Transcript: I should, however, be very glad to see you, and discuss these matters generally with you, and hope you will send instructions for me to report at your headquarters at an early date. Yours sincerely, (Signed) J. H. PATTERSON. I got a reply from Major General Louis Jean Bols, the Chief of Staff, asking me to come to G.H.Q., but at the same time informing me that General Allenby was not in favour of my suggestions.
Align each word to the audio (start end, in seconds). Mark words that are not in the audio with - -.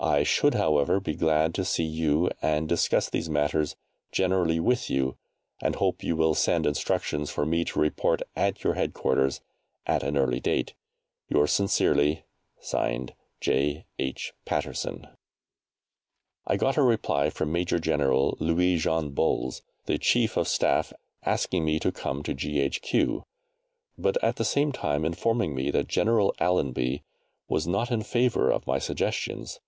I 0.00 0.22
should, 0.22 0.52
however, 0.52 1.00
be 1.00 1.12
very 1.14 1.18
glad 1.20 1.54
to 1.54 1.64
see 1.64 1.84
you, 1.84 2.28
and 2.42 2.68
discuss 2.68 3.08
these 3.08 3.30
matters 3.30 3.74
generally 4.12 4.60
with 4.60 4.90
you, 4.90 5.16
and 5.62 5.76
hope 5.76 6.04
you 6.04 6.14
will 6.14 6.34
send 6.34 6.66
instructions 6.66 7.30
for 7.30 7.46
me 7.46 7.64
to 7.64 7.78
report 7.78 8.20
at 8.36 8.62
your 8.62 8.74
headquarters 8.74 9.40
at 9.86 10.02
an 10.02 10.18
early 10.18 10.40
date. 10.40 10.74
Yours 11.30 11.52
sincerely, 11.52 12.24
(Signed) 12.60 13.14
J. 13.40 13.86
H. 13.98 14.34
PATTERSON. 14.44 15.08
I 16.46 16.58
got 16.58 16.76
a 16.76 16.82
reply 16.82 17.30
from 17.30 17.50
Major 17.50 17.78
General 17.78 18.36
Louis 18.38 18.76
Jean 18.76 19.14
Bols, 19.14 19.62
the 19.86 19.96
Chief 19.96 20.36
of 20.36 20.48
Staff, 20.48 20.92
asking 21.24 21.64
me 21.64 21.78
to 21.80 21.90
come 21.90 22.22
to 22.24 22.34
G.H.Q., 22.34 23.24
but 23.96 24.22
at 24.22 24.36
the 24.36 24.44
same 24.44 24.70
time 24.70 25.06
informing 25.06 25.54
me 25.54 25.70
that 25.70 25.88
General 25.88 26.34
Allenby 26.40 27.02
was 27.48 27.66
not 27.66 27.90
in 27.90 28.02
favour 28.02 28.50
of 28.50 28.66
my 28.66 28.78
suggestions. 28.78 29.60